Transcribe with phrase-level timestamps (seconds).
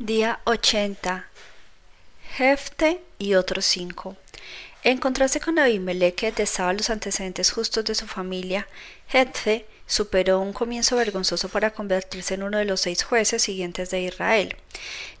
[0.00, 1.28] Día 80.
[2.36, 4.16] Jefte y otros cinco.
[4.82, 8.66] En contraste con Abimelech que detestaba los antecedentes justos de su familia,
[9.06, 14.00] Jefte superó un comienzo vergonzoso para convertirse en uno de los seis jueces siguientes de
[14.00, 14.56] Israel.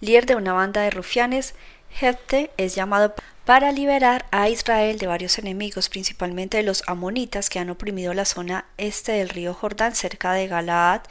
[0.00, 1.54] Líder de una banda de rufianes,
[1.92, 3.14] Jefte es llamado
[3.44, 8.24] para liberar a Israel de varios enemigos, principalmente de los amonitas que han oprimido la
[8.24, 11.02] zona este del río Jordán cerca de Galaad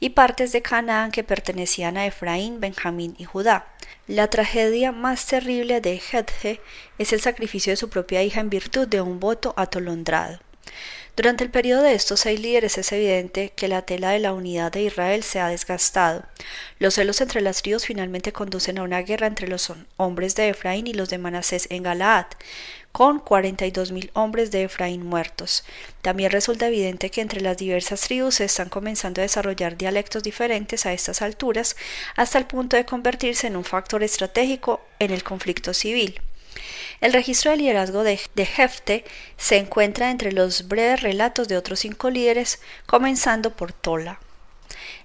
[0.00, 3.66] y partes de Canaán que pertenecían a Efraín, Benjamín y Judá.
[4.06, 6.60] La tragedia más terrible de Jedje
[6.98, 10.38] es el sacrificio de su propia hija en virtud de un voto atolondrado.
[11.14, 14.72] Durante el periodo de estos seis líderes es evidente que la tela de la unidad
[14.72, 16.24] de Israel se ha desgastado.
[16.78, 20.86] Los celos entre las tribus finalmente conducen a una guerra entre los hombres de Efraín
[20.86, 22.28] y los de Manasés en Galaad,
[22.92, 25.64] con cuarenta y dos mil hombres de Efraín muertos.
[26.00, 30.86] También resulta evidente que entre las diversas tribus se están comenzando a desarrollar dialectos diferentes
[30.86, 31.76] a estas alturas,
[32.16, 36.22] hasta el punto de convertirse en un factor estratégico en el conflicto civil.
[37.00, 39.04] El registro de liderazgo de, Jefte
[39.36, 44.20] se encuentra entre los breves relatos de otros cinco líderes, comenzando por Tola.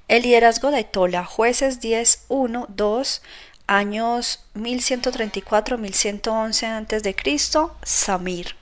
[0.08, 3.22] El liderazgo de Tola, jueces 10, 1, 2,
[3.68, 7.16] años 1134-1111 a.C.,
[7.84, 8.56] Samir.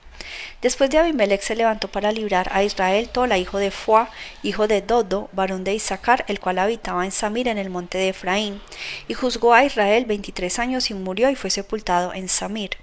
[0.61, 4.09] Después de Abimelech se levantó para librar a Israel Tola, hijo de Fuá,
[4.43, 8.09] hijo de Dodo, varón de Isaacar, el cual habitaba en Samir en el monte de
[8.09, 8.61] Efraín,
[9.07, 12.77] y juzgó a Israel veintitrés años y murió y fue sepultado en Samir.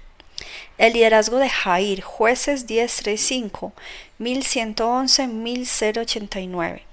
[0.77, 3.73] El liderazgo de Jair, jueces 1035,
[4.19, 6.92] 1111-1089.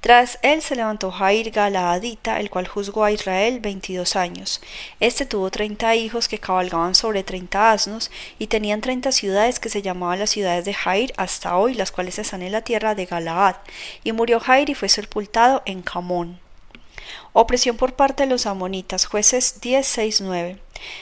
[0.00, 4.60] Tras él se levantó Jair Galaadita, el cual juzgó a Israel veintidós años.
[5.00, 9.82] Este tuvo treinta hijos que cabalgaban sobre treinta asnos y tenían treinta ciudades que se
[9.82, 13.56] llamaban las ciudades de Jair hasta hoy, las cuales están en la tierra de Galaad.
[14.04, 16.40] Y murió Jair y fue sepultado en Camón.
[17.40, 20.58] Opresión por parte de los amonitas, jueces 10, 9.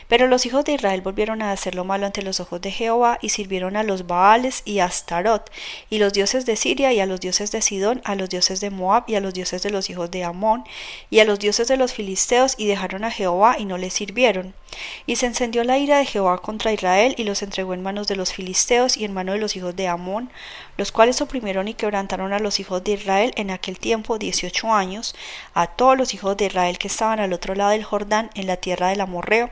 [0.08, 3.18] Pero los hijos de Israel volvieron a hacer lo malo ante los ojos de Jehová
[3.22, 5.50] y sirvieron a los Baales y a Astarot,
[5.91, 8.70] y los dioses de Siria y a los dioses de Sidón, a los dioses de
[8.70, 10.64] Moab y a los dioses de los hijos de Amón,
[11.10, 14.54] y a los dioses de los filisteos, y dejaron a Jehová y no le sirvieron.
[15.06, 18.16] Y se encendió la ira de Jehová contra Israel y los entregó en manos de
[18.16, 20.30] los filisteos y en mano de los hijos de Amón,
[20.76, 25.14] los cuales oprimieron y quebrantaron a los hijos de Israel en aquel tiempo dieciocho años,
[25.54, 28.56] a todos los hijos de Israel que estaban al otro lado del Jordán en la
[28.56, 29.50] tierra del Amorreo,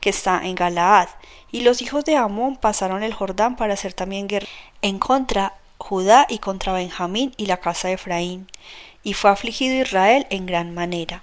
[0.00, 1.08] que está en Galaad.
[1.52, 4.48] Y los hijos de Amón pasaron el Jordán para hacer también guerra
[4.82, 8.48] en contra Judá y contra Benjamín y la casa de Efraín.
[9.02, 11.22] Y fue afligido Israel en gran manera.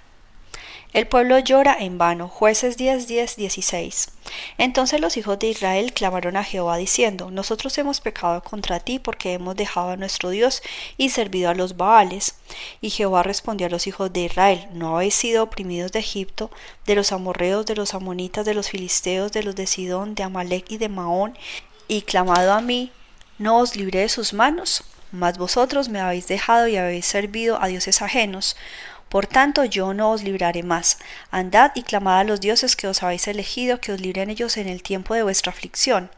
[0.94, 2.28] El pueblo llora en vano.
[2.28, 4.10] Jueces 10, 10, 16.
[4.58, 9.32] Entonces los hijos de Israel clamaron a Jehová diciendo, Nosotros hemos pecado contra ti porque
[9.32, 10.62] hemos dejado a nuestro Dios
[10.96, 12.36] y servido a los Baales.
[12.80, 16.52] Y Jehová respondió a los hijos de Israel, ¿no habéis sido oprimidos de Egipto,
[16.86, 20.70] de los amorreos, de los amonitas, de los filisteos, de los de Sidón, de Amalek
[20.70, 21.36] y de Maón,
[21.88, 22.92] y clamado a mí,
[23.38, 24.84] ¿no os libré de sus manos?
[25.10, 28.56] Mas vosotros me habéis dejado y habéis servido a dioses ajenos.
[29.14, 30.98] Por tanto yo no os libraré más.
[31.30, 34.66] Andad y clamad a los dioses que os habéis elegido, que os libren ellos en
[34.66, 36.10] el tiempo de vuestra aflicción.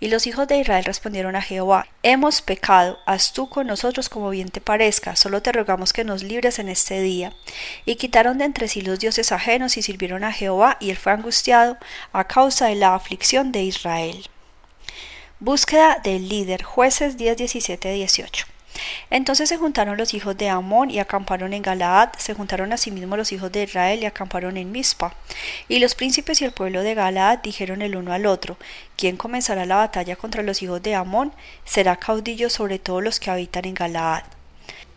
[0.00, 4.30] Y los hijos de Israel respondieron a Jehová, Hemos pecado, haz tú con nosotros como
[4.30, 7.32] bien te parezca, solo te rogamos que nos libres en este día.
[7.84, 11.12] Y quitaron de entre sí los dioses ajenos y sirvieron a Jehová, y él fue
[11.12, 11.76] angustiado
[12.12, 14.28] a causa de la aflicción de Israel.
[15.38, 18.46] Búsqueda del líder, jueces 10, 17, 18.
[19.10, 23.32] Entonces se juntaron los hijos de Amón y acamparon en Galaad, se juntaron asimismo los
[23.32, 25.14] hijos de Israel y acamparon en Mizpa.
[25.68, 28.56] Y los príncipes y el pueblo de Galaad dijeron el uno al otro,
[28.96, 31.32] ¿quién comenzará la batalla contra los hijos de Amón?
[31.64, 34.22] Será caudillo sobre todos los que habitan en Galaad.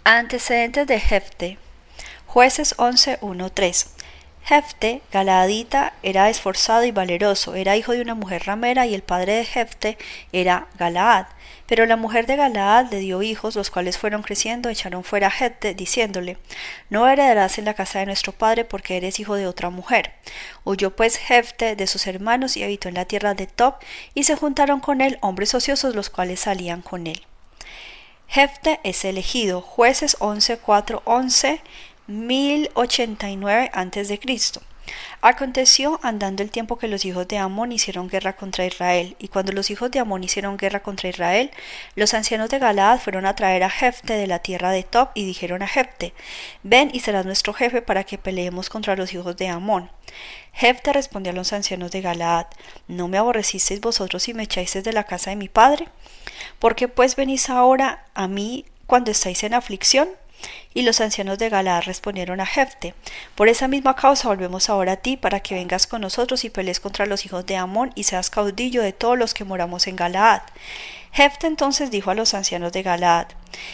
[0.03, 1.57] Antecedentes de Jefte.
[2.27, 3.19] Jueces 11,
[3.53, 3.92] 3.
[4.45, 9.35] Jefte, Galaadita, era esforzado y valeroso, era hijo de una mujer ramera y el padre
[9.35, 9.97] de Jefte
[10.33, 11.27] era Galaad.
[11.65, 15.31] Pero la mujer de Galaad le dio hijos, los cuales fueron creciendo, echaron fuera a
[15.31, 16.37] Jefte, diciéndole,
[16.89, 20.11] No heredarás en la casa de nuestro padre porque eres hijo de otra mujer.
[20.65, 23.75] Huyó pues Jefte de sus hermanos y habitó en la tierra de Top,
[24.13, 27.25] y se juntaron con él hombres ociosos, los cuales salían con él.
[28.27, 31.61] Jefte es elegido, jueces 11, 4, 11,
[32.07, 34.19] 1089 a.C.
[35.21, 39.53] Aconteció andando el tiempo que los hijos de Amón hicieron guerra contra Israel, y cuando
[39.53, 41.51] los hijos de Amón hicieron guerra contra Israel,
[41.95, 45.25] los ancianos de Galaad fueron a traer a Jefte de la tierra de Top y
[45.25, 46.13] dijeron a Jefte,
[46.63, 49.89] ven y serás nuestro jefe para que peleemos contra los hijos de Amón.
[50.51, 52.47] Jefte respondió a los ancianos de Galaad,
[52.89, 55.87] ¿no me aborrecisteis vosotros y me echáis de la casa de mi padre?
[56.59, 60.09] ¿Por qué pues venís ahora a mí cuando estáis en aflicción?
[60.73, 62.93] Y los ancianos de Galaad respondieron a Jefte,
[63.35, 66.79] Por esa misma causa volvemos ahora a ti, para que vengas con nosotros y pelees
[66.79, 70.41] contra los hijos de Amón y seas caudillo de todos los que moramos en Galaad.
[71.11, 73.27] Jefte entonces dijo a los ancianos de Galaad,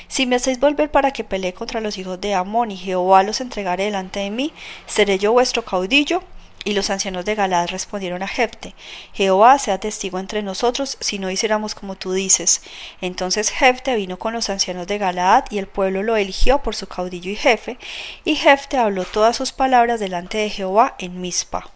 [0.09, 3.39] Si me hacéis volver para que pelee contra los hijos de Amón y Jehová los
[3.39, 4.53] entregare delante de mí,
[4.85, 6.21] ¿seré yo vuestro caudillo?
[6.65, 8.75] Y los ancianos de Galaad respondieron a Jefte,
[9.13, 12.61] Jehová sea testigo entre nosotros si no hiciéramos como tú dices.
[13.01, 16.87] Entonces Jefte vino con los ancianos de Galaad y el pueblo lo eligió por su
[16.87, 17.77] caudillo y jefe,
[18.25, 21.71] y Jefte habló todas sus palabras delante de Jehová en Mizpa.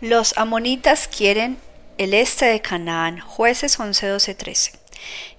[0.00, 1.58] Los amonitas quieren
[1.98, 4.77] el este de Canaán, jueces 11, 12, 13.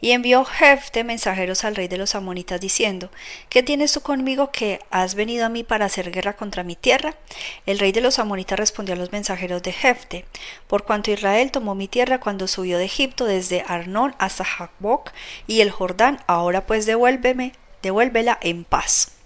[0.01, 3.09] Y envió Jefte mensajeros al rey de los amonitas diciendo,
[3.49, 7.15] ¿Qué tienes tú conmigo que has venido a mí para hacer guerra contra mi tierra?
[7.65, 10.25] El rey de los amonitas respondió a los mensajeros de Jefte,
[10.67, 15.11] por cuanto Israel tomó mi tierra cuando subió de Egipto desde Arnón hasta Jaboc
[15.47, 19.18] y el Jordán, ahora pues devuélveme, devuélvela en paz.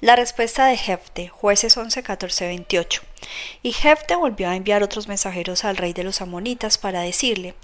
[0.00, 3.02] La respuesta de Jefte, jueces 11, 14, 28.
[3.62, 7.54] Y Jefte volvió a enviar otros mensajeros al rey de los amonitas para decirle,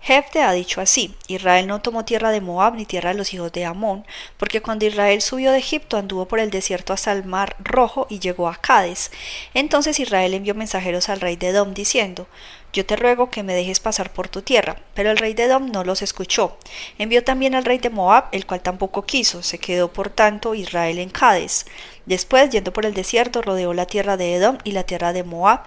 [0.00, 3.50] Jefte ha dicho así, Israel no tomó tierra de Moab ni tierra de los hijos
[3.52, 4.06] de Amón,
[4.36, 8.20] porque cuando Israel subió de Egipto anduvo por el desierto hasta el mar rojo y
[8.20, 9.10] llegó a Cades.
[9.54, 12.28] Entonces Israel envió mensajeros al rey de Edom diciendo,
[12.72, 14.76] yo te ruego que me dejes pasar por tu tierra.
[14.94, 16.56] Pero el rey de Edom no los escuchó.
[16.98, 19.42] Envió también al rey de Moab, el cual tampoco quiso.
[19.42, 21.66] Se quedó por tanto Israel en Cades.
[22.06, 25.64] Después, yendo por el desierto, rodeó la tierra de Edom y la tierra de Moab,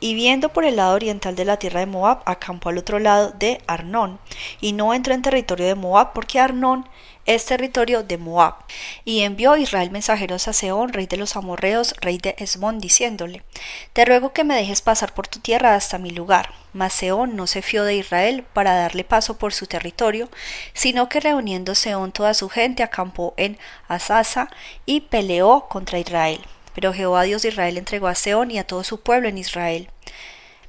[0.00, 3.32] y viendo por el lado oriental de la tierra de Moab, acampó al otro lado
[3.38, 4.18] de Arnón,
[4.60, 6.86] y no entró en territorio de Moab, porque Arnón
[7.26, 8.54] es territorio de Moab.
[9.04, 13.42] Y envió Israel mensajeros a Seón, rey de los amorreos, rey de Esbón, diciéndole,
[13.92, 16.52] Te ruego que me dejes pasar por tu tierra hasta mi lugar.
[16.72, 20.28] Mas Seón no se fió de Israel para darle paso por su territorio,
[20.72, 23.58] sino que reuniendo Seón toda su gente acampó en
[23.88, 24.48] Asasa
[24.86, 26.40] y peleó contra Israel.
[26.74, 29.88] Pero Jehová Dios de Israel entregó a Seón y a todo su pueblo en Israel.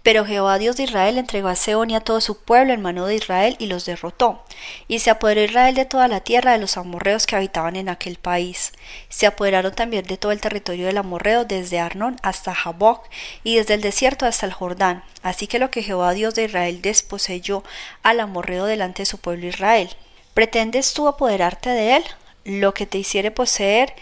[0.04, 3.06] Pero Jehová Dios de Israel entregó a Seón y a todo su pueblo en mano
[3.06, 4.44] de Israel y los derrotó.
[4.88, 8.18] Y se apoderó Israel de toda la tierra de los amorreos que habitaban en aquel
[8.18, 8.72] país.
[9.10, 13.08] Se apoderaron también de todo el territorio del amorreo desde Arnón hasta Jaboc
[13.44, 15.04] y desde el desierto hasta el Jordán.
[15.22, 17.64] Así que lo que Jehová Dios de Israel desposeyó
[18.02, 19.96] al amorreo delante de su pueblo Israel.
[20.34, 22.04] ¿Pretendes tú apoderarte de él?
[22.44, 23.94] Lo que te hiciere poseer,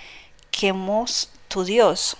[0.49, 2.15] quemos tu Dios.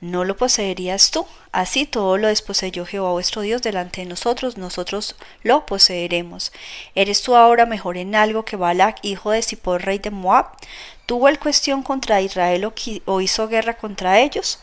[0.00, 1.26] ¿No lo poseerías tú?
[1.50, 6.52] Así todo lo desposeyó Jehová vuestro Dios delante de nosotros, nosotros lo poseeremos.
[6.94, 10.46] ¿Eres tú ahora mejor en algo que Balak, hijo de Zippor, rey de Moab?
[11.06, 12.70] ¿Tuvo el cuestión contra Israel
[13.06, 14.58] o, hizo guerra contra ellos?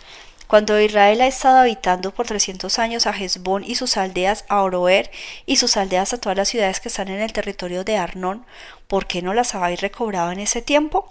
[0.48, 5.10] Cuando Israel ha estado habitando por trescientos años a Hezbón y sus aldeas, a Oroer
[5.48, 8.46] y sus aldeas a todas las ciudades que están en el territorio de Arnón,
[8.88, 11.10] ¿por qué no las habéis recobrado en ese tiempo?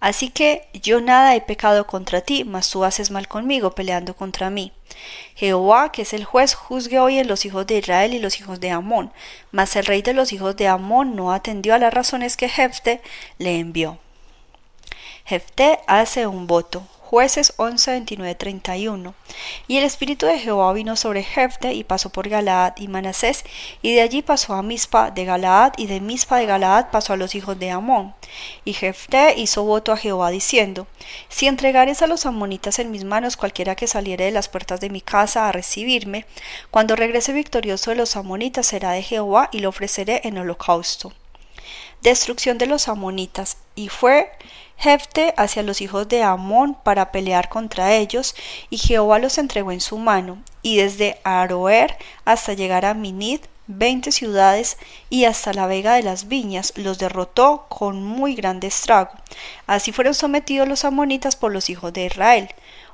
[0.00, 4.48] Así que yo nada he pecado contra ti, mas tú haces mal conmigo, peleando contra
[4.48, 4.72] mí.
[5.34, 8.60] Jehová, que es el juez, juzgue hoy en los hijos de Israel y los hijos
[8.60, 9.12] de Amón.
[9.50, 13.00] Mas el rey de los hijos de Amón no atendió a las razones que Jefte
[13.38, 13.98] le envió.
[15.24, 16.86] Jefte hace un voto.
[17.08, 19.14] Jueces 11, 29, 31.
[19.66, 23.46] Y el espíritu de Jehová vino sobre Jefte y pasó por Galaad y Manasés,
[23.80, 27.16] y de allí pasó a Mispa de Galaad, y de Mispa de Galaad pasó a
[27.16, 28.14] los hijos de Amón.
[28.66, 30.86] Y Jefte hizo voto a Jehová diciendo,
[31.30, 34.90] Si entregares a los amonitas en mis manos cualquiera que saliere de las puertas de
[34.90, 36.26] mi casa a recibirme,
[36.70, 41.14] cuando regrese victorioso de los amonitas será de Jehová y lo ofreceré en holocausto.
[42.02, 43.56] Destrucción de los amonitas.
[43.74, 44.30] Y fue
[44.78, 48.36] Jefte hacia los hijos de Amón para pelear contra ellos,
[48.70, 54.12] y Jehová los entregó en su mano, y desde Aroer hasta llegar a Minid, veinte
[54.12, 54.78] ciudades,
[55.10, 59.10] y hasta la vega de las viñas, los derrotó con muy grande estrago.
[59.66, 62.48] Así fueron sometidos los amonitas por los hijos de Israel.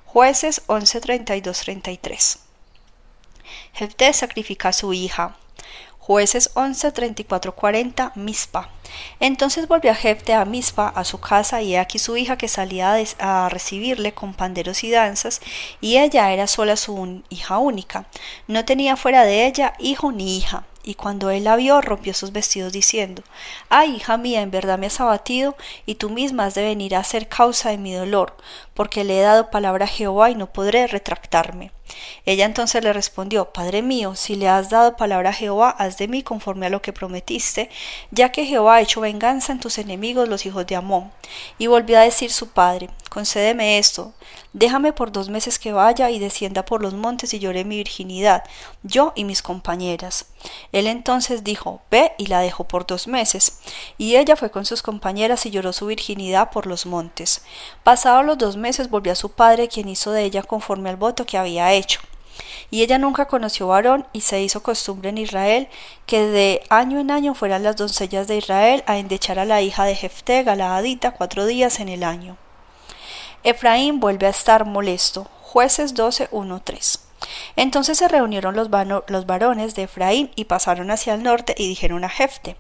[0.07, 2.39] Jueces 11:32-33.
[3.75, 5.37] Jefte sacrifica a su hija.
[6.07, 8.69] Jueces 11, 34, 40, Mispa.
[9.21, 12.47] Entonces volvió a Jefte a Mispa, a su casa, y he aquí su hija que
[12.47, 15.41] salía a recibirle con panderos y danzas,
[15.81, 18.05] y ella era sola su hija única.
[18.49, 20.67] No tenía fuera de ella hijo ni hija.
[20.83, 23.23] Y cuando él la vio, rompió sus vestidos diciendo,
[23.71, 25.57] Ay, hija mía, en verdad me has abatido,
[25.87, 28.37] y tú misma has de venir a ser causa de mi dolor,
[28.75, 31.73] porque le he dado palabra a Jehová y no podré retractarme.
[32.27, 36.09] Ella entonces le respondió, Padre mío, si le has dado palabra a Jehová, haz de
[36.09, 37.71] mí conforme a lo que prometiste,
[38.11, 41.13] ya que Jehová ha hecho venganza en tus enemigos los hijos de Amón.
[41.59, 44.15] Y volvió a decir su padre, concédeme esto,
[44.53, 48.45] déjame por dos meses que vaya y descienda por los montes y llore mi virginidad,
[48.83, 50.27] yo y mis compañeras.
[50.73, 53.61] Él entonces dijo, ve y la dejó por dos meses.
[53.99, 57.43] Y ella fue con sus compañeras y lloró su virginidad por los montes.
[57.83, 61.27] Pasados los dos meses volvió a su padre, quien hizo de ella conforme al voto
[61.27, 61.74] que había hecho.
[62.71, 65.69] Y ella nunca conoció varón, y se hizo costumbre en Israel
[66.07, 69.85] que de año en año fueran las doncellas de Israel a endechar a la hija
[69.85, 72.37] de Jefté, Galaadita, cuatro días en el año.
[73.45, 75.29] Efraín vuelve a estar molesto.
[75.43, 76.31] Jueces 12,
[76.65, 76.99] 3.
[77.57, 78.69] Entonces se reunieron los,
[79.09, 82.57] los, varones de Efraín y pasaron hacia el norte y dijeron a Jefte,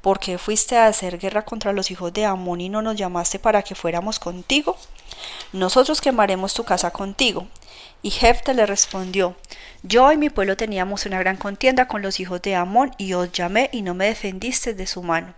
[0.00, 3.38] ¿por qué fuiste a hacer guerra contra los hijos de Amón y no nos llamaste
[3.38, 4.76] para que fuéramos contigo?
[5.52, 7.46] Nosotros quemaremos tu casa contigo.
[8.02, 9.36] Y Jefte le respondió,
[9.82, 13.30] Yo y mi pueblo teníamos una gran contienda con los hijos de Amón, y os
[13.30, 15.34] llamé y no me defendiste de su mano.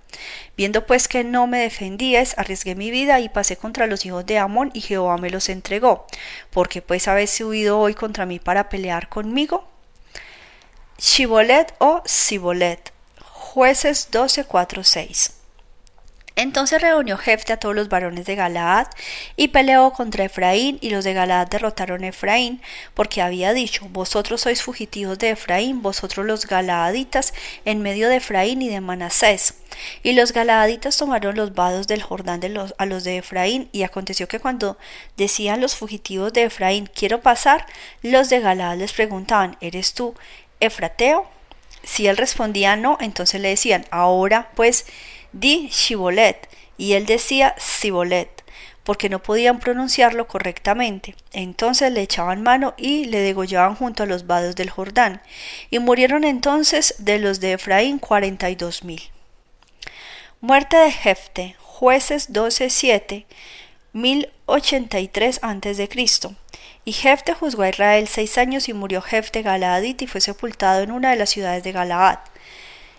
[0.56, 4.38] Viendo pues que no me defendíais, arriesgué mi vida y pasé contra los hijos de
[4.38, 6.06] Amón, y Jehová me los entregó.
[6.50, 9.64] porque pues habéis huido hoy contra mí para pelear conmigo?
[10.98, 12.92] Shibolet o Sibolet.
[13.20, 14.46] Jueces 12,
[14.82, 15.41] 6.
[16.34, 18.86] Entonces reunió Jefte a todos los varones de Galaad
[19.36, 22.62] y peleó contra Efraín, y los de Galaad derrotaron a Efraín,
[22.94, 27.34] porque había dicho, Vosotros sois fugitivos de Efraín, vosotros los Galaaditas,
[27.64, 29.54] en medio de Efraín y de Manasés.
[30.02, 33.82] Y los Galaaditas tomaron los vados del Jordán de los, a los de Efraín, y
[33.82, 34.78] aconteció que cuando
[35.16, 37.66] decían los fugitivos de Efraín, quiero pasar,
[38.02, 40.14] los de Galaad les preguntaban, ¿eres tú
[40.60, 41.28] Efrateo?
[41.84, 44.86] Si él respondía no, entonces le decían, ahora pues,
[45.32, 48.42] di Shibolet, y él decía Sibolet,
[48.84, 51.14] porque no podían pronunciarlo correctamente.
[51.32, 55.22] Entonces le echaban mano y le degollaban junto a los vados del Jordán,
[55.70, 59.02] y murieron entonces de los de Efraín cuarenta y dos mil.
[60.40, 63.26] Muerte de Jefte, jueces 12.7,
[63.92, 65.88] 1083 a.C.
[66.84, 70.90] Y Jefte juzgó a Israel seis años y murió Jefte Galaadit y fue sepultado en
[70.90, 72.18] una de las ciudades de Galaad.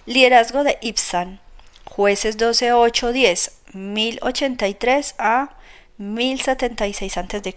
[0.06, 1.42] Liderazgo de Ibsan,
[1.96, 5.50] Jueces 12, 8, 10, 1083 a
[5.98, 7.56] 1076 a.C.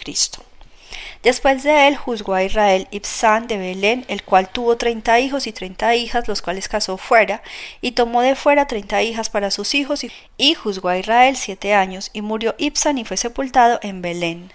[1.23, 5.52] Después de él juzgó a Israel Ibsán de Belén, el cual tuvo treinta hijos y
[5.52, 7.43] treinta hijas, los cuales casó fuera,
[7.81, 10.05] y tomó de fuera treinta hijas para sus hijos,
[10.37, 14.52] y juzgó a Israel siete años, y murió Ibsán y fue sepultado en Belén.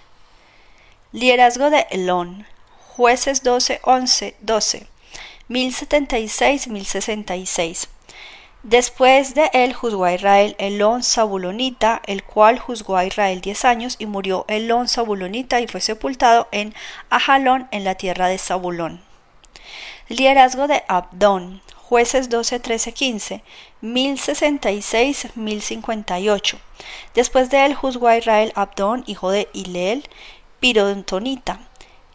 [1.10, 2.46] Liderazgo de Elón,
[2.78, 4.86] jueces 12, 11, 12,
[5.48, 7.88] 1076, 1066.
[8.62, 13.96] Después de él juzgó a Israel Elón Zabulonita, el cual juzgó a Israel diez años,
[13.98, 16.72] y murió Elón Zabulonita y fue sepultado en
[17.10, 19.00] Ajalón, en la tierra de Zabulón.
[20.08, 23.42] Liderazgo de Abdón, jueces 12, 13, 15,
[23.80, 26.58] 1066, 1058.
[27.14, 30.08] Después de él juzgó a Israel Abdón, hijo de Hilel,
[30.60, 31.58] Pirontonita,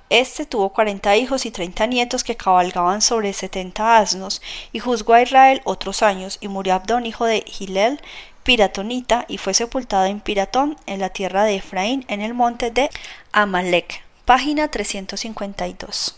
[0.10, 5.22] este tuvo cuarenta hijos y treinta nietos que cabalgaban sobre setenta asnos, y juzgó a
[5.22, 8.00] Israel otros años, y murió Abdón, hijo de Gilel,
[8.44, 12.90] Piratonita, y fue sepultado en Piratón, en la tierra de Efraín, en el monte de
[13.34, 14.04] Amalek.
[14.24, 16.16] Página 352.